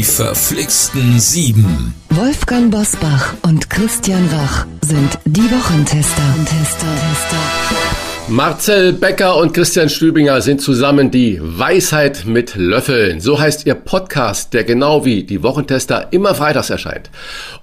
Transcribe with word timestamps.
Die 0.00 0.04
verflixten 0.04 1.20
Sieben. 1.20 1.94
Wolfgang 2.08 2.70
Bosbach 2.70 3.34
und 3.42 3.68
Christian 3.68 4.26
Rach 4.32 4.64
sind 4.80 5.18
die 5.26 5.42
Wochentester. 5.42 6.22
Tester, 6.46 6.86
Tester. 6.86 8.09
Marcel 8.28 8.92
Becker 8.92 9.36
und 9.36 9.54
Christian 9.54 9.88
Stübinger 9.88 10.40
sind 10.40 10.60
zusammen 10.60 11.10
die 11.10 11.40
Weisheit 11.42 12.24
mit 12.26 12.54
Löffeln. 12.54 13.20
So 13.20 13.40
heißt 13.40 13.66
ihr 13.66 13.74
Podcast, 13.74 14.54
der 14.54 14.62
genau 14.62 15.04
wie 15.04 15.24
die 15.24 15.42
Wochentester 15.42 16.08
immer 16.12 16.34
freitags 16.34 16.70
erscheint 16.70 17.10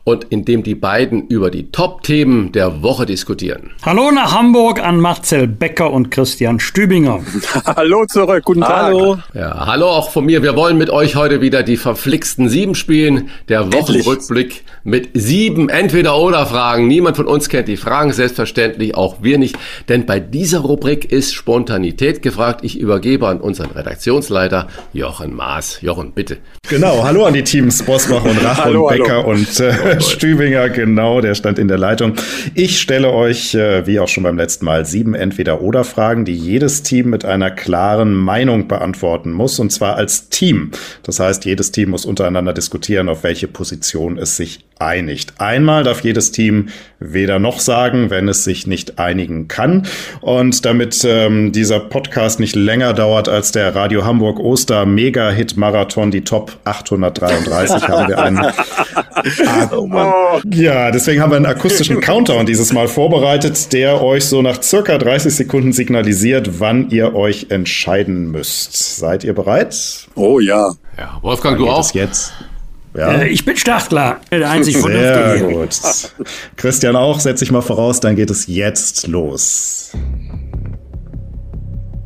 und 0.03 0.25
in 0.25 0.43
dem 0.45 0.63
die 0.63 0.75
beiden 0.75 1.27
über 1.27 1.51
die 1.51 1.71
Top-Themen 1.71 2.51
der 2.51 2.81
Woche 2.81 3.05
diskutieren. 3.05 3.71
Hallo 3.83 4.11
nach 4.11 4.33
Hamburg 4.33 4.81
an 4.83 4.99
Marcel 4.99 5.47
Becker 5.47 5.91
und 5.91 6.11
Christian 6.11 6.59
Stübinger. 6.59 7.21
hallo 7.65 8.05
zurück, 8.05 8.43
guten 8.43 8.61
Tag. 8.61 8.87
Hallo. 8.87 9.19
Ja, 9.33 9.65
hallo 9.67 9.87
auch 9.87 10.11
von 10.11 10.25
mir. 10.25 10.43
Wir 10.43 10.55
wollen 10.55 10.77
mit 10.77 10.89
euch 10.89 11.15
heute 11.15 11.39
wieder 11.41 11.63
die 11.63 11.77
verflixten 11.77 12.49
sieben 12.49 12.75
spielen. 12.75 13.29
Der 13.47 13.71
Wochenrückblick 13.71 14.63
mit 14.83 15.09
sieben 15.13 15.69
Entweder-Oder-Fragen. 15.69 16.87
Niemand 16.87 17.15
von 17.15 17.27
uns 17.27 17.47
kennt 17.47 17.67
die 17.67 17.77
Fragen, 17.77 18.11
selbstverständlich 18.11 18.95
auch 18.95 19.17
wir 19.21 19.37
nicht, 19.37 19.57
denn 19.87 20.05
bei 20.05 20.19
dieser 20.19 20.46
dieser 20.47 20.59
Rubrik 20.59 21.11
ist 21.11 21.33
Spontanität 21.33 22.21
gefragt. 22.21 22.63
Ich 22.63 22.79
übergebe 22.79 23.27
an 23.27 23.41
unseren 23.41 23.69
Redaktionsleiter 23.71 24.69
Jochen 24.93 25.35
Maas. 25.35 25.81
Jochen, 25.81 26.13
bitte. 26.13 26.37
Genau, 26.69 27.03
hallo 27.03 27.25
an 27.25 27.33
die 27.33 27.43
Teams 27.43 27.83
Bosbach 27.83 28.23
und 28.23 28.41
Rach 28.41 28.57
hallo, 28.63 28.87
und 28.87 28.97
Becker 28.97 29.17
hallo. 29.17 29.31
und 29.31 29.59
äh, 29.59 29.99
Stübinger, 30.01 30.69
genau, 30.69 31.19
der 31.19 31.35
stand 31.35 31.59
in 31.59 31.67
der 31.67 31.77
Leitung. 31.77 32.13
Ich 32.55 32.79
stelle 32.79 33.11
euch, 33.11 33.55
äh, 33.55 33.85
wie 33.87 33.99
auch 33.99 34.07
schon 34.07 34.23
beim 34.23 34.37
letzten 34.37 34.63
Mal, 34.63 34.85
sieben 34.85 35.15
Entweder-Oder-Fragen, 35.15 36.23
die 36.23 36.35
jedes 36.35 36.81
Team 36.81 37.09
mit 37.09 37.25
einer 37.25 37.51
klaren 37.51 38.13
Meinung 38.13 38.69
beantworten 38.69 39.33
muss, 39.33 39.59
und 39.59 39.73
zwar 39.73 39.97
als 39.97 40.29
Team. 40.29 40.71
Das 41.03 41.19
heißt, 41.19 41.43
jedes 41.43 41.73
Team 41.73 41.89
muss 41.89 42.05
untereinander 42.05 42.53
diskutieren, 42.53 43.09
auf 43.09 43.23
welche 43.23 43.49
Position 43.49 44.17
es 44.17 44.37
sich 44.37 44.66
einigt. 44.79 45.33
Einmal 45.39 45.83
darf 45.83 46.01
jedes 46.01 46.31
Team 46.31 46.69
weder 46.99 47.39
noch 47.39 47.59
sagen, 47.59 48.09
wenn 48.09 48.27
es 48.27 48.43
sich 48.43 48.65
nicht 48.65 48.97
einigen 48.99 49.47
kann. 49.47 49.85
Und 50.21 50.65
damit 50.65 51.05
ähm, 51.07 51.51
dieser 51.51 51.79
Podcast 51.79 52.39
nicht 52.39 52.55
länger 52.55 52.93
dauert 52.93 53.29
als 53.29 53.51
der 53.51 53.75
Radio 53.75 54.05
Hamburg 54.05 54.39
Oster 54.39 54.85
Mega-Hit 54.85 55.57
Marathon, 55.57 56.11
die 56.11 56.21
Top 56.21 56.57
833, 56.63 57.87
haben 57.87 58.07
wir 58.07 58.19
einen. 58.19 58.39
oh 59.71 60.39
ja, 60.51 60.91
deswegen 60.91 61.21
haben 61.21 61.31
wir 61.31 61.37
einen 61.37 61.45
akustischen 61.45 62.01
Countdown 62.01 62.45
dieses 62.45 62.73
Mal 62.73 62.87
vorbereitet, 62.87 63.73
der 63.73 64.01
euch 64.01 64.25
so 64.25 64.41
nach 64.41 64.61
circa 64.63 64.97
30 64.97 65.35
Sekunden 65.35 65.73
signalisiert, 65.73 66.59
wann 66.59 66.89
ihr 66.89 67.15
euch 67.15 67.47
entscheiden 67.49 68.31
müsst. 68.31 68.97
Seid 68.97 69.23
ihr 69.23 69.33
bereit? 69.33 70.07
Oh 70.15 70.39
ja. 70.39 70.71
Ja, 70.97 71.19
Wolfgang, 71.21 71.57
Dann 71.57 71.65
du 71.65 71.71
auch? 71.71 71.93
Jetzt 71.93 72.33
ja. 72.97 73.21
Äh, 73.21 73.27
ich 73.29 73.45
bin 73.45 73.55
startklar. 73.55 74.19
Der 74.31 74.49
einzig 74.49 74.77
Sehr 74.77 75.39
gut. 75.39 75.79
Christian 76.55 76.95
auch, 76.95 77.19
setz 77.19 77.39
dich 77.39 77.51
mal 77.51 77.61
voraus, 77.61 77.99
dann 77.99 78.15
geht 78.15 78.29
es 78.29 78.47
jetzt 78.47 79.07
los. 79.07 79.91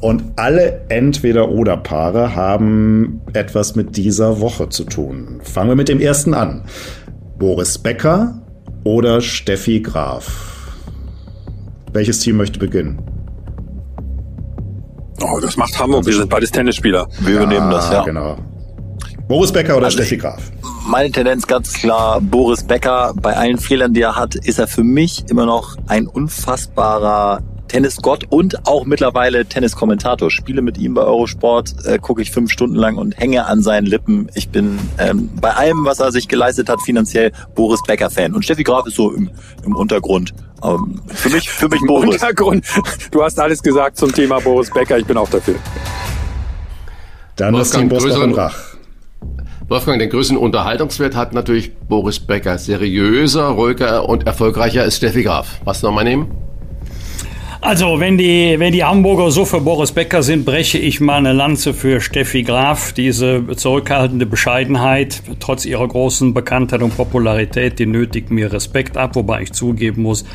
Und 0.02 0.24
alle 0.36 0.82
Entweder-Oder-Paare 0.90 2.36
haben 2.36 3.22
etwas 3.34 3.76
mit 3.76 3.98
dieser 3.98 4.42
Woche 4.42 4.70
zu 4.70 4.84
tun. 4.84 5.42
Fangen 5.44 5.70
wir 5.70 5.76
mit 5.76 5.90
dem 5.90 6.00
ersten 6.00 6.34
an. 6.34 6.64
Boris 7.38 7.78
Becker 7.78 8.42
oder 8.84 9.22
Steffi 9.22 9.80
Graf? 9.80 10.72
Welches 11.94 12.20
Team 12.20 12.38
möchte 12.38 12.58
beginnen? 12.58 13.00
Oh, 15.22 15.40
das 15.40 15.56
macht 15.56 15.78
Hamburg. 15.80 16.06
Wir 16.06 16.16
sind 16.16 16.30
beides 16.30 16.52
Tennisspieler. 16.52 17.08
Wir 17.20 17.36
ja, 17.36 17.44
übernehmen 17.44 17.70
das, 17.70 17.92
ja. 17.92 18.04
Genau. 18.04 18.38
Boris 19.32 19.54
Becker 19.54 19.78
oder 19.78 19.86
also 19.86 19.96
Steffi 19.96 20.18
Graf? 20.18 20.52
Meine 20.86 21.10
Tendenz 21.10 21.48
ganz 21.48 21.72
klar, 21.72 22.20
Boris 22.20 22.66
Becker. 22.66 23.14
Bei 23.16 23.38
allen 23.38 23.58
Fehlern, 23.58 23.94
die 23.94 24.02
er 24.02 24.18
hat, 24.18 24.36
ist 24.36 24.60
er 24.60 24.68
für 24.68 24.84
mich 24.84 25.24
immer 25.30 25.46
noch 25.46 25.78
ein 25.88 26.06
unfassbarer 26.06 27.42
Tennisgott 27.70 28.26
und 28.30 28.68
auch 28.68 28.84
mittlerweile 28.84 29.46
Tenniskommentator. 29.46 30.30
Spiele 30.30 30.62
mit 30.62 30.78
ihm 30.78 30.96
bei 30.96 31.04
Eurosport, 31.04 31.76
äh, 31.86 31.98
gucke 31.98 32.22
ich 32.22 32.30
fünf 32.30 32.52
Stunden 32.52 32.76
lang 32.76 32.98
und 32.98 33.18
hänge 33.18 33.46
an 33.46 33.62
seinen 33.62 33.86
Lippen. 33.86 34.28
Ich 34.36 34.50
bin 34.50 34.78
ähm, 34.98 35.30
bei 35.40 35.52
allem, 35.52 35.86
was 35.86 36.02
er 36.02 36.12
sich 36.12 36.28
geleistet 36.28 36.68
hat, 36.68 36.82
finanziell 36.82 37.32
Boris 37.56 37.82
Becker-Fan. 37.88 38.36
Und 38.36 38.44
Steffi 38.44 38.64
Graf 38.64 38.86
ist 38.86 38.98
so 38.98 39.14
im, 39.14 39.32
im 39.66 39.78
Untergrund. 39.78 40.34
Ähm, 40.62 41.00
für 41.08 41.30
mich, 41.30 41.50
für 41.50 41.70
mich 41.70 41.80
Boris. 41.88 42.16
Untergrund. 42.16 42.66
Du 43.12 43.24
hast 43.24 43.40
alles 43.40 43.64
gesagt 43.64 43.96
zum 43.96 44.12
Thema 44.12 44.42
Boris 44.42 44.70
Becker. 44.70 44.98
Ich 44.98 45.06
bin 45.06 45.16
auch 45.16 45.30
dafür. 45.30 45.56
Dann 47.38 47.54
das 47.54 47.72
Team 47.72 47.88
Bosbach 47.88 48.20
und 48.24 48.34
Rach. 48.34 48.71
Wolfgang, 49.72 50.00
den 50.00 50.10
größten 50.10 50.36
Unterhaltungswert 50.36 51.16
hat 51.16 51.32
natürlich 51.34 51.74
Boris 51.74 52.20
Becker. 52.20 52.58
Seriöser, 52.58 53.46
ruhiger 53.46 54.10
und 54.10 54.28
erfolgreicher 54.28 54.84
ist 54.84 54.98
Steffi 54.98 55.24
Graf. 55.24 55.62
Was 55.64 55.82
nochmal 55.82 56.04
nehmen? 56.04 56.30
Also, 57.62 58.02
wenn 58.02 58.18
die, 58.18 58.56
wenn 58.58 58.74
die 58.74 58.84
Hamburger 58.84 59.32
so 59.32 59.46
für 59.46 59.62
Boris 59.62 59.94
Becker 59.94 60.24
sind, 60.24 60.44
breche 60.44 60.78
ich 60.78 61.00
mal 61.00 61.16
eine 61.16 61.32
Lanze 61.32 61.74
für 61.74 62.02
Steffi 62.02 62.44
Graf. 62.44 62.92
Diese 62.92 63.48
zurückhaltende 63.56 64.26
Bescheidenheit, 64.26 65.24
trotz 65.40 65.64
ihrer 65.64 65.88
großen 65.88 66.34
Bekanntheit 66.34 66.82
und 66.82 66.98
Popularität, 66.98 67.80
die 67.80 67.86
nötigt 67.86 68.30
mir 68.30 68.52
Respekt 68.52 68.98
ab, 68.98 69.16
wobei 69.16 69.44
ich 69.44 69.54
zugeben 69.54 70.02
muss, 70.02 70.26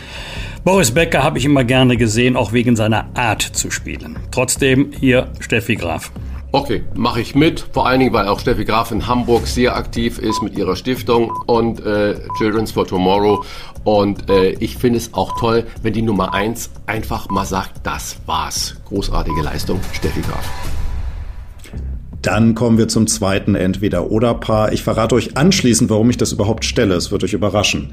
Boris 0.65 0.93
Becker 0.93 1.23
habe 1.23 1.37
ich 1.37 1.45
immer 1.45 1.65
gerne 1.65 1.99
gesehen, 1.99 2.37
auch 2.37 2.55
wegen 2.55 2.75
seiner 2.75 3.11
Art 3.13 3.43
zu 3.43 3.71
spielen. 3.71 4.17
Trotzdem 4.31 4.93
hier 4.99 5.29
Steffi 5.41 5.75
Graf. 5.75 6.11
Okay, 6.56 6.84
mache 6.94 7.21
ich 7.21 7.34
mit. 7.34 7.61
Vor 7.61 7.87
allen 7.87 8.00
Dingen, 8.00 8.15
weil 8.15 8.28
auch 8.28 8.41
Steffi 8.41 8.65
Graf 8.65 8.91
in 8.91 9.06
Hamburg 9.06 9.47
sehr 9.47 9.77
aktiv 9.77 10.19
ist 10.19 10.43
mit 10.43 10.56
ihrer 10.56 10.75
Stiftung 10.75 11.31
und 11.47 11.84
äh, 11.84 12.19
Children's 12.39 12.72
for 12.72 12.87
Tomorrow. 12.87 13.44
Und 13.84 14.31
äh, 14.31 14.53
ich 14.53 14.78
finde 14.78 14.97
es 14.97 15.12
auch 15.12 15.39
toll, 15.39 15.66
wenn 15.83 15.93
die 15.93 16.00
Nummer 16.00 16.33
eins 16.33 16.71
einfach 16.87 17.28
mal 17.28 17.45
sagt, 17.45 17.87
das 17.87 18.16
war's. 18.25 18.75
Großartige 18.87 19.43
Leistung, 19.43 19.81
Steffi 19.93 20.22
Graf. 20.22 20.49
Dann 22.22 22.55
kommen 22.55 22.78
wir 22.78 22.89
zum 22.89 23.06
zweiten 23.06 23.55
Entweder-Oder-Paar. 23.55 24.72
Ich 24.72 24.83
verrate 24.83 25.15
euch 25.15 25.37
anschließend, 25.37 25.91
warum 25.91 26.09
ich 26.09 26.16
das 26.16 26.33
überhaupt 26.33 26.65
stelle. 26.65 26.95
Es 26.95 27.12
wird 27.12 27.22
euch 27.22 27.34
überraschen. 27.34 27.93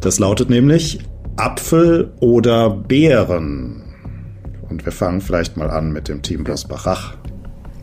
Das 0.00 0.18
lautet 0.18 0.48
nämlich 0.48 1.00
Apfel 1.36 2.14
oder 2.20 2.70
Beeren. 2.70 3.82
Und 4.70 4.86
wir 4.86 4.92
fangen 4.92 5.20
vielleicht 5.20 5.58
mal 5.58 5.70
an 5.70 5.92
mit 5.92 6.08
dem 6.08 6.22
Team 6.22 6.44
Bosbach. 6.44 7.18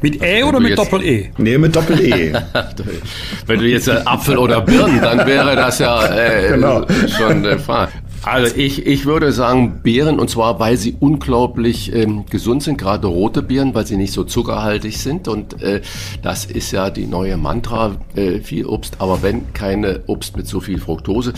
Mit 0.05 0.21
E 0.21 0.43
oder 0.43 0.59
mit 0.59 0.77
Doppel-E? 0.77 1.31
Nee, 1.39 1.57
mit 1.57 1.75
Doppel-E. 1.75 2.31
Wenn 3.47 3.59
du 3.59 3.65
jetzt 3.65 3.89
Apfel 3.89 4.37
oder 4.37 4.61
Birnen, 4.61 5.01
dann 5.01 5.25
wäre 5.25 5.55
das 5.55 5.79
ja 5.79 6.05
äh, 6.05 6.49
genau. 6.49 6.85
schon 7.07 7.41
der 7.41 7.57
Fall. 7.57 7.87
Also 8.21 8.55
ich, 8.55 8.85
ich 8.85 9.07
würde 9.07 9.31
sagen 9.31 9.79
Beeren 9.81 10.19
und 10.19 10.29
zwar, 10.29 10.59
weil 10.59 10.77
sie 10.77 10.95
unglaublich 10.99 11.91
ähm, 11.91 12.25
gesund 12.29 12.61
sind, 12.61 12.77
gerade 12.77 13.07
rote 13.07 13.41
Beeren, 13.41 13.73
weil 13.73 13.87
sie 13.87 13.97
nicht 13.97 14.13
so 14.13 14.23
zuckerhaltig 14.23 14.95
sind 14.99 15.27
und 15.27 15.59
äh, 15.63 15.81
das 16.21 16.45
ist 16.45 16.71
ja 16.71 16.91
die 16.91 17.07
neue 17.07 17.37
Mantra, 17.37 17.95
äh, 18.15 18.41
viel 18.41 18.67
Obst, 18.67 18.97
aber 18.99 19.23
wenn 19.23 19.53
keine 19.53 20.01
Obst 20.05 20.37
mit 20.37 20.45
so 20.45 20.59
viel 20.59 20.77
Fructose. 20.77 21.33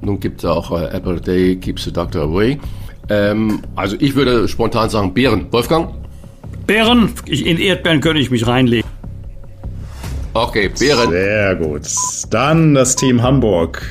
Nun 0.00 0.20
gibt 0.20 0.44
es 0.44 0.44
auch 0.44 0.70
äh, 0.70 0.84
Apple 0.84 1.20
Day 1.20 1.56
keeps 1.56 1.82
the 1.82 1.92
doctor 1.92 2.22
away. 2.22 2.60
Ähm, 3.08 3.62
also 3.74 3.96
ich 3.98 4.14
würde 4.14 4.46
spontan 4.46 4.88
sagen 4.88 5.14
Beeren. 5.14 5.48
Wolfgang? 5.50 6.03
Beeren, 6.66 7.14
in 7.26 7.58
Erdbeeren 7.58 8.00
könnte 8.00 8.20
ich 8.20 8.30
mich 8.30 8.46
reinlegen. 8.46 8.88
Okay, 10.34 10.68
Beeren. 10.68 11.10
Sehr 11.10 11.54
gut. 11.56 11.82
Dann 12.30 12.74
das 12.74 12.96
Team 12.96 13.22
Hamburg. 13.22 13.82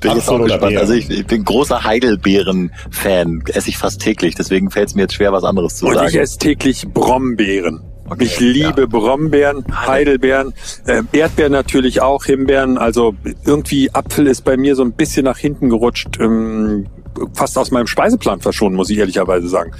Bin 0.00 0.12
jetzt 0.12 0.28
auch 0.28 0.38
gespannt. 0.42 0.76
Also 0.76 0.92
ich, 0.92 1.10
ich, 1.10 1.26
bin 1.26 1.44
großer 1.44 1.82
Heidelbeeren-Fan. 1.82 3.42
Esse 3.48 3.68
ich 3.68 3.78
fast 3.78 4.00
täglich. 4.00 4.36
Deswegen 4.36 4.70
fällt 4.70 4.90
es 4.90 4.94
mir 4.94 5.02
jetzt 5.02 5.14
schwer, 5.14 5.32
was 5.32 5.42
anderes 5.42 5.76
zu 5.76 5.86
Und 5.86 5.94
sagen. 5.94 6.06
Und 6.06 6.14
ich 6.14 6.20
esse 6.20 6.38
täglich 6.38 6.86
Brombeeren. 6.86 7.82
Okay, 8.10 8.24
ich 8.24 8.40
liebe 8.40 8.82
ja. 8.82 8.86
Brombeeren, 8.86 9.64
Heidelbeeren, 9.86 10.54
äh, 10.86 11.02
Erdbeeren 11.12 11.52
natürlich 11.52 12.00
auch, 12.00 12.24
Himbeeren. 12.24 12.78
Also 12.78 13.14
irgendwie 13.44 13.92
Apfel 13.92 14.28
ist 14.28 14.44
bei 14.44 14.56
mir 14.56 14.76
so 14.76 14.82
ein 14.82 14.92
bisschen 14.92 15.24
nach 15.24 15.36
hinten 15.36 15.68
gerutscht. 15.68 16.18
Ähm, 16.18 16.86
fast 17.34 17.58
aus 17.58 17.70
meinem 17.70 17.86
Speiseplan 17.86 18.40
verschont, 18.40 18.74
muss 18.76 18.88
ich 18.88 18.98
ehrlicherweise 18.98 19.48
sagen. 19.48 19.72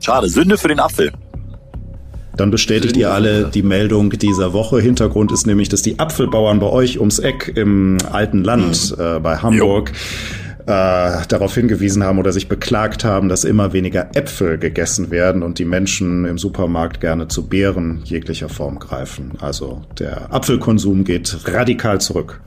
Schade, 0.00 0.28
Sünde 0.28 0.58
für 0.58 0.68
den 0.68 0.80
Apfel. 0.80 1.12
Dann 2.36 2.50
bestätigt 2.50 2.96
ihr 2.96 3.12
alle 3.12 3.46
die 3.46 3.62
Meldung 3.62 4.10
dieser 4.10 4.52
Woche. 4.52 4.78
Hintergrund 4.78 5.32
ist 5.32 5.46
nämlich, 5.46 5.68
dass 5.70 5.82
die 5.82 5.98
Apfelbauern 5.98 6.58
bei 6.58 6.66
euch 6.66 6.98
ums 6.98 7.18
Eck 7.18 7.52
im 7.56 7.96
alten 8.10 8.44
Land 8.44 8.94
mhm. 8.96 9.02
äh, 9.02 9.20
bei 9.20 9.36
Hamburg 9.38 9.92
äh, 10.66 11.26
darauf 11.28 11.54
hingewiesen 11.54 12.04
haben 12.04 12.18
oder 12.18 12.32
sich 12.32 12.48
beklagt 12.48 13.04
haben, 13.04 13.28
dass 13.28 13.44
immer 13.44 13.72
weniger 13.72 14.10
Äpfel 14.14 14.58
gegessen 14.58 15.10
werden 15.10 15.42
und 15.42 15.58
die 15.58 15.64
Menschen 15.64 16.26
im 16.26 16.38
Supermarkt 16.38 17.00
gerne 17.00 17.28
zu 17.28 17.46
Beeren 17.46 18.02
jeglicher 18.04 18.48
Form 18.48 18.78
greifen. 18.78 19.32
Also 19.40 19.82
der 19.98 20.32
Apfelkonsum 20.34 21.04
geht 21.04 21.38
radikal 21.46 22.00
zurück. 22.00 22.40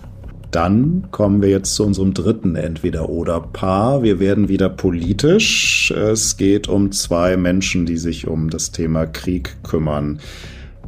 Dann 0.51 1.07
kommen 1.11 1.41
wir 1.41 1.49
jetzt 1.49 1.75
zu 1.75 1.85
unserem 1.85 2.13
dritten 2.13 2.55
Entweder-Oder-Paar. 2.55 4.01
Wir 4.01 4.19
werden 4.19 4.49
wieder 4.49 4.69
politisch. 4.69 5.91
Es 5.91 6.37
geht 6.37 6.67
um 6.67 6.91
zwei 6.91 7.37
Menschen, 7.37 7.85
die 7.85 7.97
sich 7.97 8.27
um 8.27 8.49
das 8.49 8.71
Thema 8.71 9.05
Krieg 9.05 9.57
kümmern. 9.63 10.19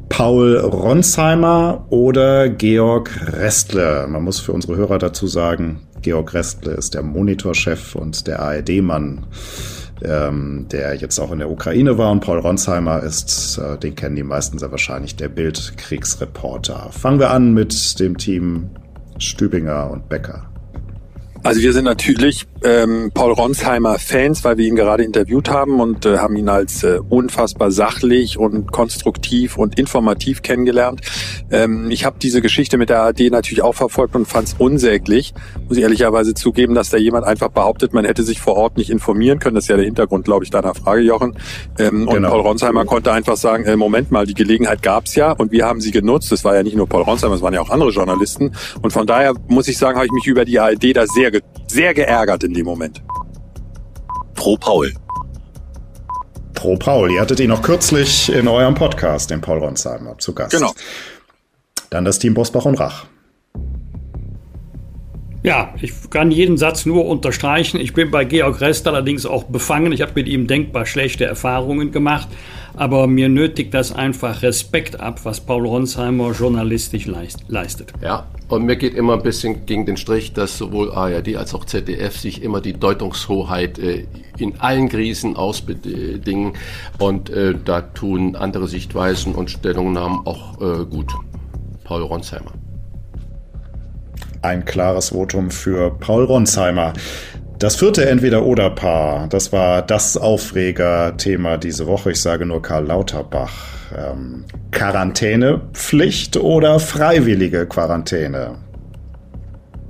Paul 0.09 0.57
Ronsheimer 0.57 1.85
oder 1.89 2.49
Georg 2.49 3.11
Restle. 3.33 4.07
Man 4.09 4.23
muss 4.23 4.39
für 4.39 4.51
unsere 4.51 4.75
Hörer 4.75 4.97
dazu 4.97 5.27
sagen, 5.27 5.79
Georg 6.01 6.33
Restle 6.33 6.73
ist 6.73 6.95
der 6.95 7.03
Monitorchef 7.03 7.95
und 7.95 8.27
der 8.27 8.41
ARD-Mann, 8.41 9.25
ähm, 10.03 10.65
der 10.71 10.95
jetzt 10.95 11.19
auch 11.19 11.31
in 11.31 11.39
der 11.39 11.49
Ukraine 11.49 11.97
war. 11.97 12.11
Und 12.11 12.21
Paul 12.21 12.39
Ronsheimer 12.39 13.01
ist, 13.03 13.57
äh, 13.57 13.77
den 13.77 13.95
kennen 13.95 14.15
die 14.15 14.23
meisten 14.23 14.57
sehr 14.57 14.71
wahrscheinlich, 14.71 15.15
der 15.15 15.29
Bildkriegsreporter. 15.29 16.89
Fangen 16.91 17.19
wir 17.19 17.29
an 17.29 17.53
mit 17.53 17.99
dem 17.99 18.17
Team 18.17 18.71
Stübinger 19.21 19.91
und 19.91 20.09
Becker. 20.09 20.50
Also 21.43 21.61
wir 21.61 21.73
sind 21.73 21.85
natürlich 21.85 22.47
ähm, 22.63 23.11
Paul 23.13 23.31
Ronsheimer 23.31 23.97
Fans, 23.97 24.43
weil 24.43 24.57
wir 24.57 24.67
ihn 24.67 24.75
gerade 24.75 25.03
interviewt 25.03 25.49
haben 25.49 25.79
und 25.79 26.05
äh, 26.05 26.19
haben 26.19 26.35
ihn 26.35 26.49
als 26.49 26.83
äh, 26.83 26.99
unfassbar 27.09 27.71
sachlich 27.71 28.38
und 28.38 28.71
konstruktiv 28.71 29.57
und 29.57 29.79
informativ 29.79 30.43
kennengelernt. 30.43 31.01
Ähm, 31.49 31.89
ich 31.89 32.05
habe 32.05 32.17
diese 32.21 32.41
Geschichte 32.41 32.77
mit 32.77 32.89
der 32.89 33.01
ARD 33.01 33.31
natürlich 33.31 33.63
auch 33.63 33.73
verfolgt 33.73 34.15
und 34.15 34.27
fand 34.27 34.49
es 34.49 34.55
unsäglich. 34.59 35.33
Muss 35.67 35.77
ich 35.77 35.83
ehrlicherweise 35.83 36.35
zugeben, 36.35 36.75
dass 36.75 36.91
da 36.91 36.97
jemand 36.97 37.25
einfach 37.25 37.49
behauptet, 37.49 37.93
man 37.93 38.05
hätte 38.05 38.21
sich 38.21 38.39
vor 38.39 38.55
Ort 38.55 38.77
nicht 38.77 38.91
informieren 38.91 39.39
können. 39.39 39.55
Das 39.55 39.63
ist 39.63 39.69
ja 39.69 39.77
der 39.77 39.85
Hintergrund, 39.85 40.25
glaube 40.25 40.43
ich, 40.45 40.51
deiner 40.51 40.75
Frage, 40.75 41.01
Jochen. 41.01 41.35
Ähm, 41.79 42.05
genau. 42.05 42.11
Und 42.11 42.23
Paul 42.23 42.41
Ronsheimer 42.41 42.85
konnte 42.85 43.11
einfach 43.11 43.38
sagen, 43.38 43.65
äh, 43.65 43.75
Moment 43.75 44.11
mal, 44.11 44.27
die 44.27 44.35
Gelegenheit 44.35 44.83
gab's 44.83 45.15
ja 45.15 45.31
und 45.31 45.51
wir 45.51 45.65
haben 45.65 45.81
sie 45.81 45.89
genutzt. 45.89 46.31
Das 46.31 46.43
war 46.43 46.55
ja 46.55 46.61
nicht 46.61 46.75
nur 46.75 46.88
Paul 46.88 47.01
Ronsheimer, 47.01 47.33
es 47.33 47.41
waren 47.41 47.55
ja 47.55 47.61
auch 47.61 47.71
andere 47.71 47.89
Journalisten. 47.89 48.51
Und 48.83 48.91
von 48.91 49.07
daher 49.07 49.33
muss 49.47 49.67
ich 49.67 49.79
sagen, 49.79 49.97
habe 49.97 50.05
ich 50.05 50.11
mich 50.11 50.27
über 50.27 50.45
die 50.45 50.59
ARD 50.59 50.95
da 50.95 51.07
sehr, 51.07 51.30
sehr 51.67 51.93
geärgert 51.93 52.43
in 52.43 52.53
dem 52.53 52.65
Moment. 52.65 53.01
Pro 54.35 54.57
Paul. 54.57 54.93
Pro 56.53 56.75
Paul. 56.75 57.11
Ihr 57.11 57.21
hattet 57.21 57.39
ihn 57.39 57.49
noch 57.49 57.61
kürzlich 57.61 58.31
in 58.31 58.47
eurem 58.47 58.75
Podcast, 58.75 59.29
den 59.29 59.41
Paul 59.41 59.59
Ronsheimer, 59.59 60.17
zu 60.17 60.33
Gast. 60.33 60.51
Genau. 60.51 60.73
Dann 61.89 62.05
das 62.05 62.19
Team 62.19 62.33
Bosbach 62.33 62.65
und 62.65 62.79
Rach. 62.79 63.05
Ja, 65.43 65.73
ich 65.81 65.91
kann 66.11 66.29
jeden 66.29 66.57
Satz 66.57 66.85
nur 66.85 67.07
unterstreichen. 67.07 67.79
Ich 67.79 67.93
bin 67.93 68.11
bei 68.11 68.25
Georg 68.25 68.61
Rest 68.61 68.88
allerdings 68.88 69.25
auch 69.25 69.45
befangen. 69.45 69.91
Ich 69.91 70.01
habe 70.01 70.11
mit 70.13 70.27
ihm 70.27 70.45
denkbar 70.45 70.85
schlechte 70.85 71.25
Erfahrungen 71.25 71.91
gemacht. 71.91 72.27
Aber 72.75 73.07
mir 73.07 73.27
nötigt 73.27 73.73
das 73.73 73.91
einfach 73.91 74.43
Respekt 74.43 74.99
ab, 74.99 75.21
was 75.23 75.41
Paul 75.41 75.65
Ronsheimer 75.65 76.31
journalistisch 76.31 77.09
leistet. 77.47 77.91
Ja, 78.01 78.27
und 78.47 78.65
mir 78.65 78.75
geht 78.75 78.93
immer 78.93 79.13
ein 79.13 79.23
bisschen 79.23 79.65
gegen 79.65 79.85
den 79.85 79.97
Strich, 79.97 80.31
dass 80.33 80.57
sowohl 80.57 80.91
ARD 80.91 81.35
als 81.35 81.55
auch 81.55 81.65
ZDF 81.65 82.17
sich 82.17 82.43
immer 82.43 82.61
die 82.61 82.73
Deutungshoheit 82.73 83.79
äh, 83.79 84.05
in 84.38 84.59
allen 84.59 84.89
Krisen 84.89 85.35
ausbedingen. 85.35 86.53
Und 86.99 87.31
äh, 87.31 87.55
da 87.65 87.81
tun 87.81 88.35
andere 88.35 88.67
Sichtweisen 88.67 89.33
und 89.33 89.49
Stellungnahmen 89.49 90.25
auch 90.25 90.61
äh, 90.61 90.85
gut. 90.85 91.11
Paul 91.83 92.03
Ronsheimer. 92.03 92.53
Ein 94.43 94.65
klares 94.65 95.09
Votum 95.09 95.51
für 95.51 95.91
Paul 95.91 96.23
Ronsheimer. 96.25 96.93
Das 97.59 97.75
vierte 97.75 98.09
Entweder-Oder-Paar, 98.09 99.27
das 99.27 99.51
war 99.51 99.83
das 99.83 100.17
Aufreger-Thema 100.17 101.57
diese 101.57 101.85
Woche. 101.85 102.11
Ich 102.11 102.21
sage 102.21 102.47
nur 102.47 102.59
Karl 102.59 102.88
Lauterbach. 102.88 103.53
Ähm, 103.95 104.45
Quarantänepflicht 104.71 106.38
oder 106.38 106.79
freiwillige 106.79 107.67
Quarantäne? 107.67 108.55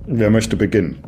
Wer 0.06 0.30
möchte 0.30 0.58
beginnen? 0.58 1.02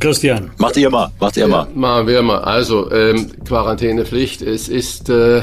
Christian. 0.00 0.50
Macht 0.56 0.78
ihr 0.78 0.88
mal, 0.88 1.10
macht 1.20 1.36
ihr 1.36 1.46
mal. 1.46 1.66
Ja, 1.66 1.68
machen 1.74 2.06
wir 2.06 2.22
mal. 2.22 2.38
Also, 2.38 2.90
ähm, 2.90 3.30
Quarantänepflicht. 3.44 4.40
Es 4.40 4.68
ist 4.68 5.10
äh, 5.10 5.42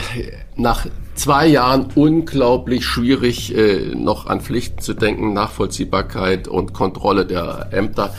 nach 0.55 0.87
zwei 1.19 1.47
Jahren 1.47 1.87
unglaublich 1.95 2.85
schwierig, 2.85 3.55
äh, 3.55 3.93
noch 3.93 4.25
an 4.25 4.41
Pflichten 4.41 4.79
zu 4.79 4.93
denken, 4.93 5.33
Nachvollziehbarkeit 5.33 6.47
und 6.47 6.73
Kontrolle 6.73 7.25
der 7.25 7.69
Ämter. 7.71 8.13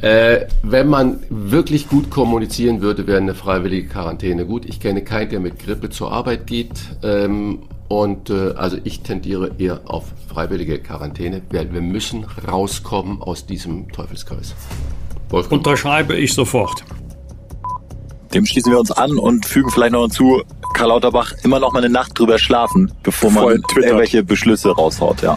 Äh, 0.00 0.46
wenn 0.62 0.88
man 0.88 1.20
wirklich 1.28 1.88
gut 1.88 2.10
kommunizieren 2.10 2.80
würde, 2.80 3.06
wäre 3.06 3.18
eine 3.18 3.34
freiwillige 3.34 3.88
Quarantäne 3.88 4.46
gut. 4.46 4.64
Ich 4.64 4.80
kenne 4.80 5.02
keinen, 5.02 5.30
der 5.30 5.40
mit 5.40 5.58
Grippe 5.60 5.90
zur 5.90 6.10
Arbeit 6.10 6.46
geht. 6.46 6.72
Ähm, 7.02 7.60
und 7.86 8.30
äh, 8.30 8.54
also 8.56 8.78
ich 8.82 9.02
tendiere 9.02 9.52
eher 9.58 9.82
auf 9.84 10.06
freiwillige 10.26 10.78
Quarantäne, 10.78 11.42
weil 11.52 11.72
wir 11.72 11.82
müssen 11.82 12.24
rauskommen 12.24 13.20
aus 13.20 13.46
diesem 13.46 13.92
Teufelskreis. 13.92 14.54
Wolfgang. 15.28 15.60
Unterschreibe 15.60 16.16
ich 16.16 16.32
sofort. 16.32 16.82
Dem 18.34 18.46
schließen 18.46 18.72
wir 18.72 18.78
uns 18.78 18.90
an 18.90 19.18
und 19.18 19.44
fügen 19.44 19.70
vielleicht 19.70 19.92
noch 19.92 20.02
hinzu, 20.02 20.42
Karl 20.74 20.88
Lauterbach 20.88 21.32
immer 21.42 21.60
noch 21.60 21.72
mal 21.72 21.80
eine 21.80 21.92
Nacht 21.92 22.18
drüber 22.18 22.38
schlafen, 22.38 22.92
bevor 23.02 23.30
man 23.30 23.62
irgendwelche 23.76 24.22
Beschlüsse 24.22 24.70
raushaut, 24.70 25.22
ja. 25.22 25.36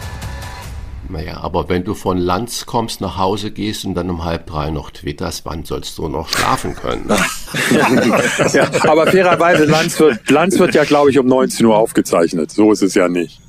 Naja, 1.08 1.38
aber 1.40 1.68
wenn 1.68 1.84
du 1.84 1.94
von 1.94 2.18
Lanz 2.18 2.66
kommst, 2.66 3.00
nach 3.00 3.16
Hause 3.16 3.52
gehst 3.52 3.84
und 3.84 3.94
dann 3.94 4.10
um 4.10 4.24
halb 4.24 4.46
drei 4.46 4.70
noch 4.70 4.90
twitterst, 4.90 5.44
wann 5.44 5.64
sollst 5.64 5.98
du 5.98 6.08
noch 6.08 6.28
schlafen 6.28 6.74
können? 6.74 7.08
ja, 8.52 8.68
aber 8.88 9.06
fairerweise, 9.06 9.66
Lanz 9.66 10.00
wird, 10.00 10.28
Lanz 10.30 10.58
wird 10.58 10.74
ja, 10.74 10.84
glaube 10.84 11.10
ich, 11.10 11.18
um 11.18 11.26
19 11.26 11.64
Uhr 11.66 11.76
aufgezeichnet. 11.76 12.50
So 12.50 12.72
ist 12.72 12.82
es 12.82 12.94
ja 12.94 13.08
nicht. 13.08 13.40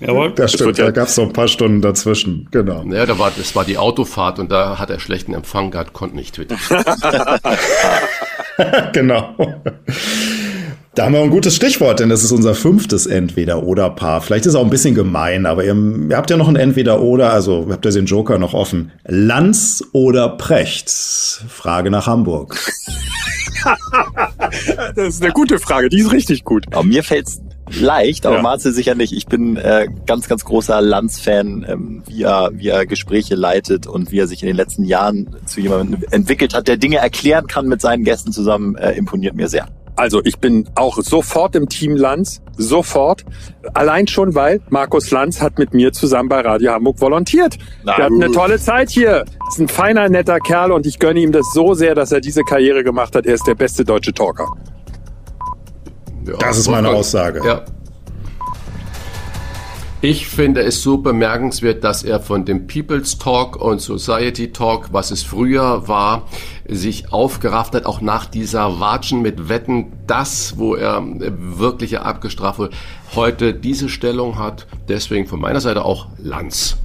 Jawohl. 0.00 0.32
Das 0.32 0.52
stimmt, 0.52 0.76
ja 0.78 0.86
da 0.86 0.90
gab 0.90 1.06
es 1.08 1.14
so 1.14 1.22
ein 1.22 1.32
paar 1.32 1.46
Stunden 1.48 1.80
dazwischen, 1.80 2.48
genau. 2.50 2.84
Ja, 2.84 3.06
da 3.06 3.18
war, 3.18 3.30
das 3.36 3.54
war 3.54 3.64
die 3.64 3.78
Autofahrt 3.78 4.38
und 4.38 4.50
da 4.50 4.78
hat 4.78 4.90
er 4.90 4.98
schlechten 4.98 5.34
Empfang 5.34 5.70
gehabt, 5.70 5.92
konnte 5.92 6.16
nicht 6.16 6.34
twittern. 6.34 6.58
genau. 8.92 9.34
Da 10.94 11.06
haben 11.06 11.12
wir 11.12 11.22
ein 11.22 11.30
gutes 11.30 11.56
Stichwort, 11.56 11.98
denn 11.98 12.08
das 12.08 12.22
ist 12.22 12.30
unser 12.30 12.54
fünftes 12.54 13.06
Entweder-Oder-Paar. 13.06 14.20
Vielleicht 14.20 14.46
ist 14.46 14.52
es 14.52 14.54
auch 14.54 14.62
ein 14.62 14.70
bisschen 14.70 14.94
gemein, 14.94 15.44
aber 15.44 15.64
ihr, 15.64 15.74
ihr 15.74 16.16
habt 16.16 16.30
ja 16.30 16.36
noch 16.36 16.46
ein 16.46 16.54
Entweder-Oder, 16.54 17.32
also 17.32 17.66
habt 17.68 17.84
ihr 17.84 17.90
den 17.90 18.06
Joker 18.06 18.38
noch 18.38 18.54
offen. 18.54 18.92
Lanz 19.04 19.82
oder 19.92 20.28
Precht? 20.28 20.88
Frage 20.90 21.90
nach 21.90 22.06
Hamburg. 22.06 22.56
das 24.94 25.08
ist 25.08 25.22
eine 25.22 25.32
gute 25.32 25.58
Frage, 25.58 25.88
die 25.88 25.98
ist 25.98 26.12
richtig 26.12 26.44
gut. 26.44 26.66
Aber 26.70 26.84
mir 26.84 27.02
fällt's 27.02 27.40
leicht, 27.80 28.26
aber 28.26 28.36
ja. 28.36 28.42
Marcel 28.42 28.72
sicher 28.72 28.94
nicht. 28.94 29.12
Ich 29.12 29.26
bin 29.26 29.56
äh, 29.56 29.88
ganz, 30.06 30.28
ganz 30.28 30.44
großer 30.44 30.80
Lanz-Fan, 30.80 31.66
ähm, 31.68 32.02
wie, 32.06 32.22
er, 32.22 32.50
wie 32.52 32.68
er 32.68 32.86
Gespräche 32.86 33.34
leitet 33.34 33.86
und 33.86 34.12
wie 34.12 34.18
er 34.18 34.26
sich 34.26 34.42
in 34.42 34.46
den 34.46 34.56
letzten 34.56 34.84
Jahren 34.84 35.36
zu 35.46 35.60
jemandem 35.60 36.02
entwickelt 36.10 36.54
hat, 36.54 36.68
der 36.68 36.76
Dinge 36.76 36.98
erklären 36.98 37.46
kann 37.46 37.66
mit 37.66 37.80
seinen 37.80 38.04
Gästen 38.04 38.32
zusammen, 38.32 38.76
äh, 38.76 38.92
imponiert 38.92 39.34
mir 39.34 39.48
sehr. 39.48 39.68
Also 39.96 40.20
ich 40.24 40.38
bin 40.38 40.68
auch 40.74 40.98
sofort 41.00 41.54
im 41.54 41.68
Team 41.68 41.94
Lanz, 41.94 42.42
sofort. 42.56 43.24
Allein 43.74 44.08
schon, 44.08 44.34
weil 44.34 44.60
Markus 44.68 45.10
Lanz 45.12 45.40
hat 45.40 45.58
mit 45.58 45.72
mir 45.72 45.92
zusammen 45.92 46.28
bei 46.28 46.40
Radio 46.40 46.72
Hamburg 46.72 47.00
volontiert. 47.00 47.58
Na, 47.84 47.96
Wir 47.96 48.04
hatten 48.04 48.22
eine 48.22 48.32
tolle 48.32 48.58
Zeit 48.58 48.90
hier. 48.90 49.24
Ist 49.48 49.60
ein 49.60 49.68
feiner, 49.68 50.08
netter 50.08 50.40
Kerl 50.40 50.72
und 50.72 50.84
ich 50.86 50.98
gönne 50.98 51.20
ihm 51.20 51.30
das 51.30 51.46
so 51.52 51.74
sehr, 51.74 51.94
dass 51.94 52.10
er 52.10 52.20
diese 52.20 52.42
Karriere 52.42 52.82
gemacht 52.82 53.14
hat. 53.14 53.24
Er 53.24 53.34
ist 53.34 53.46
der 53.46 53.54
beste 53.54 53.84
deutsche 53.84 54.12
Talker. 54.12 54.48
Ja, 56.26 56.36
das 56.38 56.58
ist 56.58 56.68
meine 56.68 56.88
Aussage. 56.88 57.40
Ja. 57.44 57.64
Ich 60.00 60.26
finde 60.26 60.60
es 60.60 60.82
so 60.82 60.98
bemerkenswert, 60.98 61.82
dass 61.82 62.02
er 62.02 62.20
von 62.20 62.44
dem 62.44 62.66
People's 62.66 63.18
Talk 63.18 63.56
und 63.56 63.80
Society 63.80 64.52
Talk, 64.52 64.88
was 64.92 65.10
es 65.10 65.22
früher 65.22 65.88
war, 65.88 66.28
sich 66.68 67.10
aufgerafft 67.10 67.74
hat, 67.74 67.86
auch 67.86 68.02
nach 68.02 68.26
dieser 68.26 68.80
Watschen 68.80 69.22
mit 69.22 69.48
Wetten, 69.48 69.92
das, 70.06 70.58
wo 70.58 70.74
er 70.74 71.02
wirklich 71.02 71.98
abgestraft 71.98 72.58
wurde, 72.58 72.76
heute 73.14 73.54
diese 73.54 73.88
Stellung 73.88 74.38
hat. 74.38 74.66
Deswegen 74.88 75.26
von 75.26 75.40
meiner 75.40 75.62
Seite 75.62 75.86
auch 75.86 76.08
Lanz. 76.18 76.76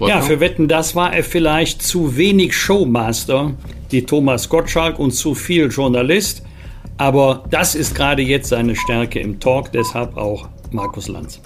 Ja, 0.00 0.20
für 0.20 0.38
Wetten, 0.40 0.68
das 0.68 0.94
war 0.94 1.14
er 1.14 1.24
vielleicht 1.24 1.80
zu 1.80 2.18
wenig 2.18 2.54
Showmaster, 2.54 3.54
die 3.90 4.04
Thomas 4.04 4.50
Gottschalk 4.50 4.98
und 4.98 5.12
zu 5.12 5.34
viel 5.34 5.70
Journalist. 5.70 6.42
Aber 6.98 7.44
das 7.50 7.74
ist 7.74 7.94
gerade 7.94 8.22
jetzt 8.22 8.48
seine 8.48 8.74
Stärke 8.74 9.20
im 9.20 9.38
Talk, 9.40 9.72
deshalb 9.72 10.16
auch 10.16 10.48
Markus 10.70 11.08
Lanz. 11.08 11.40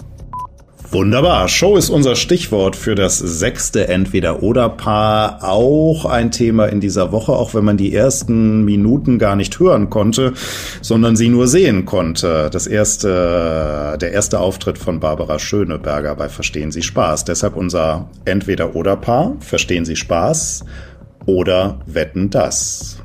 Wunderbar. 0.91 1.47
Show 1.47 1.77
ist 1.77 1.89
unser 1.89 2.17
Stichwort 2.17 2.75
für 2.75 2.95
das 2.95 3.17
sechste 3.17 3.87
Entweder-Oder-Paar. 3.87 5.41
Auch 5.41 6.03
ein 6.03 6.31
Thema 6.31 6.65
in 6.65 6.81
dieser 6.81 7.13
Woche, 7.13 7.31
auch 7.31 7.53
wenn 7.53 7.63
man 7.63 7.77
die 7.77 7.95
ersten 7.95 8.65
Minuten 8.65 9.17
gar 9.17 9.37
nicht 9.37 9.57
hören 9.57 9.89
konnte, 9.89 10.33
sondern 10.81 11.15
sie 11.15 11.29
nur 11.29 11.47
sehen 11.47 11.85
konnte. 11.85 12.49
Das 12.51 12.67
erste, 12.67 13.97
der 14.01 14.11
erste 14.11 14.41
Auftritt 14.41 14.77
von 14.77 14.99
Barbara 14.99 15.39
Schöneberger 15.39 16.13
bei 16.15 16.27
Verstehen 16.27 16.73
Sie 16.73 16.83
Spaß. 16.83 17.23
Deshalb 17.23 17.55
unser 17.55 18.09
Entweder-Oder-Paar. 18.25 19.37
Verstehen 19.39 19.85
Sie 19.85 19.95
Spaß 19.95 20.65
oder 21.25 21.79
Wetten 21.85 22.29
das? 22.29 23.01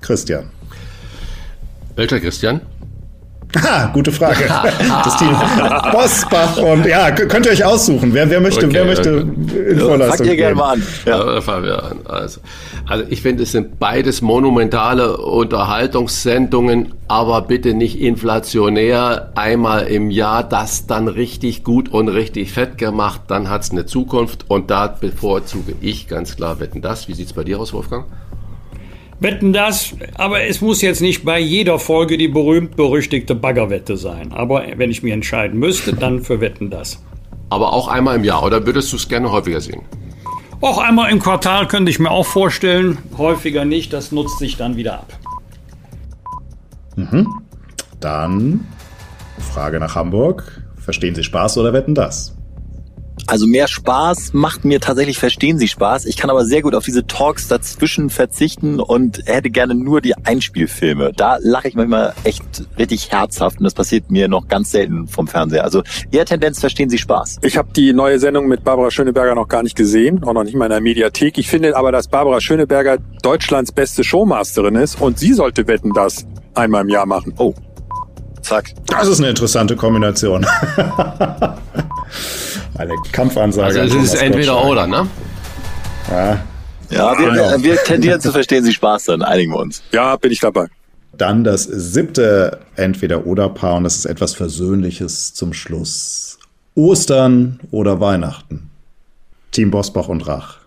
Christian. 0.00 0.44
Welcher 1.96 2.20
Christian? 2.20 2.60
Ha, 3.60 3.86
gute 3.92 4.12
Frage. 4.12 4.44
das 5.04 5.16
Team 5.18 5.34
Bosbach 5.92 6.56
und 6.56 6.86
ja, 6.86 7.10
könnt 7.10 7.46
ihr 7.46 7.52
euch 7.52 7.64
aussuchen. 7.64 8.14
Wer, 8.14 8.30
wer 8.30 8.40
möchte, 8.40 8.66
okay, 8.66 8.74
wer 8.74 8.84
möchte 8.86 9.10
in 9.10 9.78
Vorleistung 9.78 10.16
Fangt 10.18 10.30
ihr 10.30 10.36
gerne 10.36 10.54
mal 10.54 10.72
an. 10.74 10.82
Ja. 11.04 11.38
Ja, 11.38 11.82
also, 12.06 12.40
also 12.86 13.04
ich 13.10 13.20
finde, 13.20 13.42
es 13.42 13.52
sind 13.52 13.78
beides 13.78 14.22
monumentale 14.22 15.18
Unterhaltungssendungen, 15.18 16.94
aber 17.08 17.42
bitte 17.42 17.74
nicht 17.74 18.00
inflationär. 18.00 19.32
Einmal 19.34 19.86
im 19.86 20.10
Jahr 20.10 20.44
das 20.44 20.86
dann 20.86 21.08
richtig 21.08 21.62
gut 21.62 21.90
und 21.90 22.08
richtig 22.08 22.52
fett 22.52 22.78
gemacht, 22.78 23.22
dann 23.28 23.50
hat's 23.50 23.70
eine 23.70 23.84
Zukunft 23.84 24.46
und 24.48 24.70
da 24.70 24.86
bevorzuge 24.86 25.74
ich 25.82 26.08
ganz 26.08 26.36
klar 26.36 26.58
Wetten 26.58 26.80
das. 26.80 27.08
Wie 27.08 27.14
sieht's 27.14 27.34
bei 27.34 27.44
dir 27.44 27.60
aus, 27.60 27.74
Wolfgang? 27.74 28.06
Wetten 29.22 29.52
das, 29.52 29.94
aber 30.14 30.42
es 30.44 30.60
muss 30.60 30.82
jetzt 30.82 31.00
nicht 31.00 31.24
bei 31.24 31.38
jeder 31.38 31.78
Folge 31.78 32.18
die 32.18 32.28
berühmt-berüchtigte 32.28 33.34
Baggerwette 33.34 33.96
sein. 33.96 34.32
Aber 34.32 34.64
wenn 34.76 34.90
ich 34.90 35.02
mich 35.02 35.12
entscheiden 35.12 35.58
müsste, 35.60 35.94
dann 35.94 36.22
für 36.22 36.40
Wetten 36.40 36.70
das. 36.70 37.02
Aber 37.50 37.72
auch 37.72 37.88
einmal 37.88 38.16
im 38.16 38.24
Jahr, 38.24 38.42
oder 38.42 38.66
würdest 38.66 38.92
du 38.92 38.96
es 38.96 39.08
gerne 39.08 39.30
häufiger 39.30 39.60
sehen? 39.60 39.82
Auch 40.60 40.78
einmal 40.78 41.10
im 41.10 41.20
Quartal 41.20 41.68
könnte 41.68 41.90
ich 41.90 41.98
mir 41.98 42.10
auch 42.10 42.26
vorstellen. 42.26 42.98
Häufiger 43.18 43.64
nicht, 43.64 43.92
das 43.92 44.12
nutzt 44.12 44.38
sich 44.38 44.56
dann 44.56 44.76
wieder 44.76 44.94
ab. 44.94 45.12
Mhm. 46.96 47.26
Dann 48.00 48.66
Frage 49.38 49.80
nach 49.80 49.94
Hamburg. 49.94 50.62
Verstehen 50.76 51.14
Sie 51.14 51.22
Spaß 51.22 51.58
oder 51.58 51.72
wetten 51.72 51.94
das? 51.94 52.31
Also 53.26 53.46
mehr 53.46 53.68
Spaß 53.68 54.32
macht 54.32 54.64
mir 54.64 54.80
tatsächlich, 54.80 55.18
verstehen 55.18 55.58
Sie 55.58 55.68
Spaß. 55.68 56.06
Ich 56.06 56.16
kann 56.16 56.30
aber 56.30 56.44
sehr 56.44 56.62
gut 56.62 56.74
auf 56.74 56.84
diese 56.84 57.06
Talks 57.06 57.48
dazwischen 57.48 58.10
verzichten 58.10 58.80
und 58.80 59.22
hätte 59.26 59.50
gerne 59.50 59.74
nur 59.74 60.00
die 60.00 60.14
Einspielfilme. 60.16 61.12
Da 61.16 61.38
lache 61.40 61.68
ich 61.68 61.74
manchmal 61.74 62.14
echt 62.24 62.42
richtig 62.78 63.12
herzhaft 63.12 63.58
und 63.58 63.64
das 63.64 63.74
passiert 63.74 64.10
mir 64.10 64.28
noch 64.28 64.48
ganz 64.48 64.70
selten 64.70 65.06
vom 65.08 65.28
Fernseher. 65.28 65.64
Also 65.64 65.82
eher 66.10 66.24
Tendenz, 66.24 66.60
verstehen 66.60 66.90
Sie 66.90 66.98
Spaß. 66.98 67.38
Ich 67.42 67.56
habe 67.56 67.72
die 67.74 67.92
neue 67.92 68.18
Sendung 68.18 68.48
mit 68.48 68.64
Barbara 68.64 68.90
Schöneberger 68.90 69.34
noch 69.34 69.48
gar 69.48 69.62
nicht 69.62 69.76
gesehen, 69.76 70.24
auch 70.24 70.32
noch 70.32 70.44
nicht 70.44 70.56
mal 70.56 70.66
in 70.66 70.70
der 70.70 70.80
Mediathek. 70.80 71.38
Ich 71.38 71.48
finde 71.48 71.76
aber, 71.76 71.92
dass 71.92 72.08
Barbara 72.08 72.40
Schöneberger 72.40 72.98
Deutschlands 73.22 73.72
beste 73.72 74.04
Showmasterin 74.04 74.74
ist 74.74 75.00
und 75.00 75.18
sie 75.18 75.32
sollte 75.32 75.66
wetten, 75.68 75.92
das 75.92 76.26
einmal 76.54 76.82
im 76.82 76.88
Jahr 76.88 77.06
machen. 77.06 77.34
Oh. 77.38 77.54
Zack. 78.42 78.74
Das 78.86 79.08
ist 79.08 79.18
eine 79.20 79.30
interessante 79.30 79.76
Kombination. 79.76 80.46
Eine 82.78 82.94
Kampfansage. 83.12 83.80
Also 83.80 83.98
es 83.98 84.14
ist 84.14 84.22
entweder 84.22 84.64
oder, 84.64 84.86
ne? 84.86 85.06
Ja. 86.10 86.38
Ja, 86.90 87.18
wir, 87.18 87.30
genau. 87.30 87.62
wir 87.62 87.76
tendieren 87.76 88.20
zu 88.20 88.32
verstehen 88.32 88.64
Sie 88.64 88.72
Spaß, 88.72 89.06
dann 89.06 89.22
einigen 89.22 89.52
wir 89.52 89.60
uns. 89.60 89.82
Ja, 89.92 90.16
bin 90.16 90.30
ich 90.30 90.40
dabei. 90.40 90.66
Dann 91.16 91.44
das 91.44 91.64
siebte 91.64 92.60
Entweder-Oder-Paar 92.76 93.76
und 93.76 93.84
das 93.84 93.96
ist 93.96 94.06
etwas 94.06 94.34
Versöhnliches 94.34 95.32
zum 95.34 95.52
Schluss. 95.52 96.38
Ostern 96.74 97.60
oder 97.70 98.00
Weihnachten? 98.00 98.70
Team 99.52 99.70
Bosbach 99.70 100.08
und 100.08 100.26
Rach. 100.26 100.58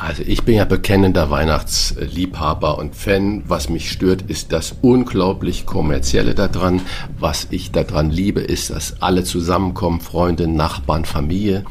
Also 0.00 0.22
ich 0.26 0.44
bin 0.44 0.54
ja 0.54 0.64
bekennender 0.64 1.28
Weihnachtsliebhaber 1.28 2.78
und 2.78 2.96
Fan. 2.96 3.42
Was 3.46 3.68
mich 3.68 3.92
stört, 3.92 4.22
ist 4.22 4.50
das 4.50 4.76
unglaublich 4.80 5.66
kommerzielle 5.66 6.34
daran. 6.34 6.80
Was 7.18 7.48
ich 7.50 7.70
daran 7.70 8.10
liebe, 8.10 8.40
ist, 8.40 8.70
dass 8.70 9.02
alle 9.02 9.24
zusammenkommen, 9.24 10.00
Freunde, 10.00 10.48
Nachbarn, 10.48 11.04
Familie. 11.04 11.64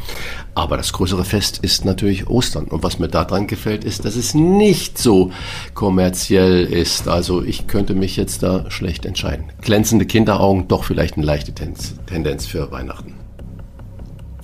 Aber 0.54 0.78
das 0.78 0.94
größere 0.94 1.26
Fest 1.26 1.58
ist 1.64 1.86
natürlich 1.86 2.28
Ostern. 2.28 2.66
Und 2.66 2.84
was 2.84 3.00
mir 3.00 3.08
daran 3.08 3.48
gefällt, 3.48 3.84
ist, 3.84 4.06
dass 4.06 4.16
es 4.16 4.36
nicht 4.36 5.00
so 5.00 5.32
kommerziell 5.74 6.66
ist. 6.66 7.08
Also 7.08 7.42
ich 7.44 7.66
könnte 7.66 7.96
mich 7.96 8.16
jetzt 8.16 8.44
da 8.44 8.70
schlecht 8.70 9.08
entscheiden. 9.08 9.46
Glänzende 9.62 10.06
Kinderaugen, 10.06 10.68
doch 10.68 10.84
vielleicht 10.84 11.16
eine 11.16 11.26
leichte 11.26 11.52
Tendenz 11.52 12.46
für 12.46 12.72
Weihnachten. 12.72 13.16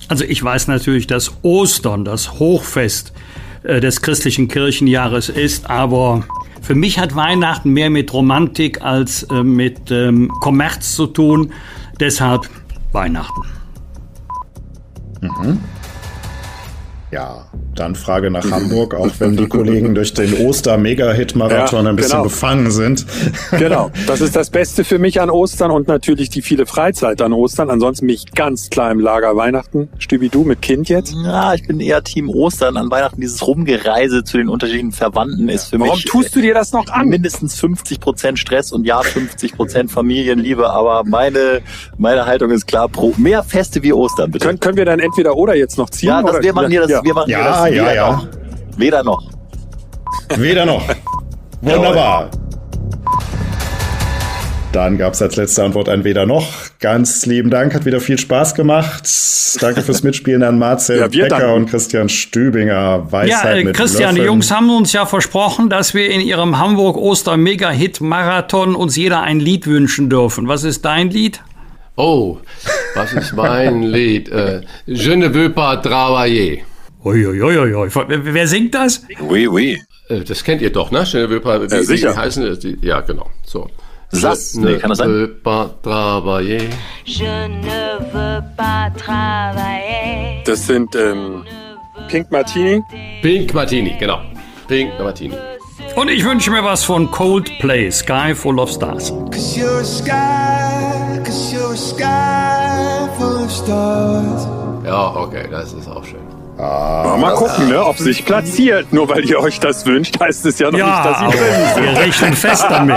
Also 0.08 0.24
ich 0.24 0.42
weiß 0.42 0.66
natürlich, 0.66 1.06
dass 1.06 1.34
Ostern, 1.42 2.04
das 2.04 2.40
Hochfest, 2.40 3.12
des 3.80 4.02
christlichen 4.02 4.48
Kirchenjahres 4.48 5.28
ist. 5.28 5.68
Aber 5.68 6.24
für 6.62 6.74
mich 6.74 6.98
hat 6.98 7.14
Weihnachten 7.14 7.72
mehr 7.72 7.90
mit 7.90 8.12
Romantik 8.12 8.82
als 8.82 9.24
äh, 9.24 9.42
mit 9.42 9.90
ähm, 9.90 10.30
Kommerz 10.40 10.94
zu 10.94 11.06
tun. 11.06 11.52
Deshalb 12.00 12.48
Weihnachten. 12.92 13.42
Mhm. 15.20 15.60
Ja, 17.10 17.46
dann 17.78 17.94
Frage 17.94 18.30
nach 18.30 18.50
Hamburg, 18.50 18.94
auch 18.98 19.10
wenn 19.18 19.36
die 19.36 19.46
Kollegen 19.46 19.94
durch 19.94 20.14
den 20.14 20.46
Oster-Mega-Hit-Marathon 20.46 21.84
ja, 21.84 21.90
ein 21.90 21.96
bisschen 21.96 22.12
genau. 22.12 22.22
befangen 22.24 22.70
sind. 22.70 23.06
Genau, 23.52 23.90
das 24.06 24.20
ist 24.20 24.36
das 24.36 24.50
Beste 24.50 24.84
für 24.84 24.98
mich 24.98 25.20
an 25.20 25.30
Ostern 25.30 25.70
und 25.70 25.88
natürlich 25.88 26.30
die 26.30 26.42
viele 26.42 26.66
Freizeit 26.66 27.20
an 27.22 27.32
Ostern. 27.32 27.70
Ansonsten 27.70 28.06
bin 28.06 28.14
ich 28.14 28.32
ganz 28.32 28.70
klar 28.70 28.90
im 28.90 29.00
Lager 29.00 29.36
Weihnachten. 29.36 29.88
Stübi, 29.98 30.28
du 30.28 30.44
mit 30.44 30.62
Kind 30.62 30.88
jetzt? 30.88 31.14
Ja, 31.24 31.54
ich 31.54 31.66
bin 31.66 31.80
eher 31.80 32.02
Team 32.02 32.28
Ostern. 32.28 32.76
An 32.76 32.90
Weihnachten 32.90 33.20
dieses 33.20 33.46
Rumgereise 33.46 34.24
zu 34.24 34.38
den 34.38 34.48
unterschiedlichen 34.48 34.92
Verwandten 34.92 35.48
ist 35.48 35.66
für 35.66 35.78
Warum 35.78 35.94
mich... 35.94 36.06
Warum 36.06 36.22
tust 36.22 36.36
du 36.36 36.40
dir 36.40 36.54
das 36.54 36.72
noch 36.72 36.88
an? 36.88 37.08
Mindestens 37.08 37.58
50 37.58 38.00
Prozent 38.00 38.38
Stress 38.38 38.72
und 38.72 38.86
ja, 38.86 39.00
50 39.02 39.56
Prozent 39.56 39.90
Familienliebe. 39.90 40.70
Aber 40.70 41.04
meine, 41.04 41.62
meine 41.98 42.26
Haltung 42.26 42.50
ist 42.50 42.66
klar, 42.66 42.88
pro 42.88 43.12
mehr 43.16 43.42
Feste 43.42 43.82
wie 43.82 43.92
Ostern, 43.92 44.30
bitte. 44.30 44.46
Können, 44.46 44.60
können 44.60 44.76
wir 44.76 44.84
dann 44.84 45.00
entweder 45.00 45.36
oder 45.36 45.54
jetzt 45.54 45.78
noch 45.78 45.90
ziehen? 45.90 46.08
Ja, 46.08 46.22
das, 46.22 46.30
oder? 46.30 46.42
wir 46.42 46.52
machen 46.52 46.70
hier 46.70 46.80
das, 46.82 46.90
ja. 46.90 47.04
wir 47.04 47.14
machen 47.14 47.30
ja, 47.30 47.65
das 47.70 47.76
ja, 47.76 47.92
ja. 47.94 48.12
Noch. 48.12 48.26
Weder 48.76 49.02
noch. 49.02 49.22
Weder 50.36 50.66
noch. 50.66 50.84
Wunderbar. 51.60 52.30
Dann 54.72 54.98
gab 54.98 55.12
es 55.14 55.22
als 55.22 55.36
letzte 55.36 55.62
Antwort 55.64 55.88
ein 55.88 56.04
Weder 56.04 56.26
noch. 56.26 56.46
Ganz 56.80 57.24
lieben 57.24 57.48
Dank, 57.48 57.72
hat 57.74 57.86
wieder 57.86 57.98
viel 58.00 58.18
Spaß 58.18 58.54
gemacht. 58.54 59.08
Danke 59.60 59.80
fürs 59.80 60.02
Mitspielen 60.02 60.42
an 60.42 60.58
Marcel 60.58 60.98
ja, 61.00 61.08
Becker 61.08 61.28
danken. 61.28 61.52
und 61.54 61.70
Christian 61.70 62.10
Stübinger. 62.10 63.10
Weisheit 63.10 63.64
ja, 63.64 63.70
äh, 63.70 63.72
Christian, 63.72 64.16
die 64.16 64.20
Jungs 64.22 64.50
haben 64.50 64.68
uns 64.68 64.92
ja 64.92 65.06
versprochen, 65.06 65.70
dass 65.70 65.94
wir 65.94 66.10
in 66.10 66.20
ihrem 66.20 66.58
Hamburg-Oster-Mega-Hit-Marathon 66.58 68.74
uns 68.74 68.96
jeder 68.96 69.22
ein 69.22 69.40
Lied 69.40 69.66
wünschen 69.66 70.10
dürfen. 70.10 70.46
Was 70.46 70.62
ist 70.64 70.84
dein 70.84 71.08
Lied? 71.10 71.40
Oh, 71.96 72.36
was 72.94 73.14
ist 73.14 73.32
mein 73.32 73.82
Lied? 73.82 74.28
Äh, 74.28 74.60
Je 74.84 75.16
ne 75.16 75.32
veux 75.32 75.48
pas 75.54 75.80
travailler. 75.80 76.58
Uiuiuiui. 77.06 77.88
Wer 78.34 78.48
singt 78.48 78.74
das? 78.74 79.06
Oui, 79.20 79.46
oui. 79.46 79.80
Äh, 80.08 80.24
das 80.24 80.42
kennt 80.42 80.60
ihr 80.60 80.70
doch, 80.70 80.90
ne? 80.90 81.04
Je 81.04 81.20
ne 81.20 81.30
wie, 81.30 81.74
ja, 81.74 81.82
sicher. 81.82 82.12
Wie 82.12 82.16
heißen 82.16 82.58
die? 82.60 82.78
Ja, 82.82 83.00
genau. 83.00 83.30
So. 83.44 83.68
Sass, 84.10 84.54
Je 84.54 84.60
nee, 84.60 84.78
kann 84.78 84.90
das 84.90 84.98
sein? 84.98 85.08
Veux 85.08 85.28
pas 85.42 85.70
travailler. 85.82 86.62
Je 87.04 87.48
ne 87.48 87.98
veux 88.12 88.42
pas 88.56 88.90
travailler. 88.96 90.42
Das 90.46 90.66
sind 90.66 90.94
ähm, 90.96 91.44
Pink 92.08 92.30
Martini. 92.30 92.82
Pink 93.22 93.54
Martini, 93.54 93.94
genau. 93.98 94.20
Pink 94.66 94.90
Martini. 94.98 95.34
Und 95.94 96.08
ich 96.10 96.24
wünsche 96.24 96.50
mir 96.50 96.64
was 96.64 96.84
von 96.84 97.10
Coldplay, 97.10 97.90
Sky 97.90 98.34
Full 98.34 98.58
of 98.58 98.70
Stars. 98.70 99.12
Cause 99.30 99.56
you're 99.58 99.80
a 99.80 99.84
sky, 99.84 101.20
cause 101.24 101.52
you're 101.52 101.72
a 101.72 101.76
sky 101.76 103.08
full 103.16 103.44
of 103.44 103.50
stars. 103.50 104.46
Ja, 104.84 105.14
okay, 105.16 105.48
das 105.50 105.72
ist 105.72 105.88
auch 105.88 106.04
schön. 106.04 106.45
Ah, 106.58 107.16
mal 107.20 107.34
gucken, 107.34 107.68
ne, 107.68 107.84
ob 107.84 107.98
sich 107.98 108.24
platziert. 108.24 108.92
Nur 108.92 109.08
weil 109.08 109.24
ihr 109.24 109.38
euch 109.40 109.60
das 109.60 109.84
wünscht, 109.84 110.18
heißt 110.18 110.46
es 110.46 110.58
ja 110.58 110.70
noch 110.70 110.78
ja, 110.78 110.86
nicht, 110.86 111.04
dass 111.04 111.18
sie 111.18 111.38
drin 111.38 111.74
sind. 111.74 111.84
Wir 111.84 112.00
rechnen 112.00 112.32
fest 112.34 112.66
damit. 112.68 112.96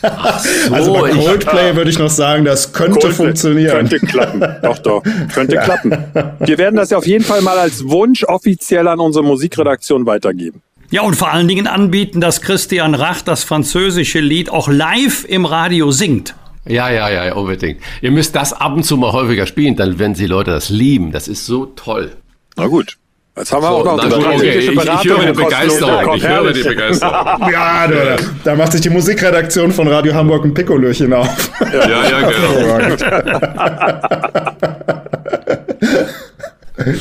So, 0.00 0.74
also 0.74 0.92
bei 0.92 1.10
Coldplay 1.10 1.70
ich, 1.70 1.76
würde 1.76 1.90
ich 1.90 1.98
noch 1.98 2.10
sagen, 2.10 2.44
das 2.44 2.72
könnte 2.72 3.00
Coldplay 3.00 3.12
funktionieren. 3.12 3.88
Könnte 3.88 3.98
klappen. 4.00 4.44
Doch, 4.62 4.78
doch. 4.78 5.02
Könnte 5.32 5.56
ja. 5.56 5.62
klappen. 5.62 5.96
Wir 6.40 6.58
werden 6.58 6.76
das 6.76 6.90
ja 6.90 6.98
auf 6.98 7.06
jeden 7.06 7.24
Fall 7.24 7.40
mal 7.42 7.58
als 7.58 7.88
Wunsch 7.88 8.24
offiziell 8.24 8.88
an 8.88 9.00
unsere 9.00 9.24
Musikredaktion 9.24 10.04
weitergeben. 10.06 10.62
Ja, 10.90 11.02
und 11.02 11.14
vor 11.14 11.30
allen 11.30 11.48
Dingen 11.48 11.66
anbieten, 11.66 12.20
dass 12.20 12.40
Christian 12.40 12.94
Rach 12.94 13.22
das 13.22 13.44
französische 13.44 14.20
Lied 14.20 14.50
auch 14.50 14.68
live 14.68 15.24
im 15.24 15.44
Radio 15.44 15.92
singt. 15.92 16.34
Ja, 16.66 16.90
ja, 16.90 17.08
ja, 17.08 17.34
unbedingt. 17.34 17.80
Ihr 18.02 18.10
müsst 18.10 18.36
das 18.36 18.52
ab 18.52 18.74
und 18.74 18.82
zu 18.82 18.96
mal 18.96 19.12
häufiger 19.12 19.46
spielen, 19.46 19.76
dann 19.76 19.98
werden 19.98 20.14
die 20.14 20.26
Leute 20.26 20.50
das 20.50 20.68
lieben. 20.68 21.12
Das 21.12 21.28
ist 21.28 21.46
so 21.46 21.66
toll. 21.66 22.12
Na 22.56 22.66
gut. 22.66 22.96
Jetzt 23.36 23.52
haben 23.52 23.62
wir 23.62 23.68
so, 23.68 23.74
auch 23.76 23.84
noch 23.84 24.02
eine 24.02 24.10
strategische 24.10 24.72
okay, 24.72 24.80
ich, 24.82 25.04
ich 25.04 25.10
höre 25.10 25.26
die 25.26 25.32
Begeisterung. 25.32 26.16
Ich 26.16 26.28
höre 26.28 26.52
die 26.52 26.62
Begeisterung. 26.62 27.12
ja, 27.52 27.88
da, 27.88 28.16
da 28.44 28.56
macht 28.56 28.72
sich 28.72 28.80
die 28.80 28.90
Musikredaktion 28.90 29.72
von 29.72 29.86
Radio 29.88 30.12
Hamburg 30.12 30.44
ein 30.44 30.52
Pikolöchen 30.52 31.12
auf. 31.12 31.50
Ja, 31.72 31.88
ja, 31.88 32.28
genau. 32.28 32.96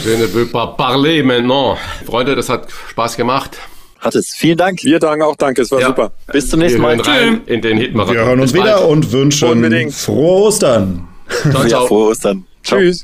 Je 0.06 0.18
ne 0.18 0.28
veux 0.28 0.46
pas 0.46 0.76
parler 0.78 1.24
maintenant. 1.24 1.78
Freunde, 2.06 2.36
das 2.36 2.50
hat 2.50 2.68
Spaß 2.90 3.16
gemacht. 3.16 3.58
Hat 4.00 4.16
es. 4.16 4.34
Vielen 4.36 4.58
Dank. 4.58 4.84
Wir 4.84 5.00
danken 5.00 5.24
auch. 5.24 5.36
Danke, 5.36 5.62
es 5.62 5.72
war 5.72 5.80
ja. 5.80 5.88
super. 5.88 6.12
Bis 6.32 6.50
zum 6.50 6.60
nächsten 6.60 6.82
Mal. 6.82 7.00
Rein 7.00 7.42
in 7.46 7.62
den 7.62 7.78
Hitmarathon. 7.78 8.16
Wir 8.16 8.26
hören 8.26 8.40
uns 8.40 8.54
Bis 8.54 8.62
wieder 8.62 8.78
bald. 8.78 8.90
und 8.90 9.12
wünschen 9.12 9.50
Unbedingt. 9.50 9.94
frohe 9.94 10.48
Ostern. 10.48 11.08
Ciao, 11.30 11.52
ciao. 11.52 11.68
Ja, 11.68 11.88
frohe 11.88 12.10
Ostern. 12.10 12.46
Ciao. 12.64 12.80
Tschüss. 12.80 13.04